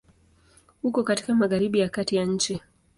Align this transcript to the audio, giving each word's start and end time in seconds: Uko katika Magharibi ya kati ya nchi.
Uko 0.83 1.03
katika 1.03 1.35
Magharibi 1.35 1.79
ya 1.79 1.89
kati 1.89 2.15
ya 2.15 2.25
nchi. 2.25 2.61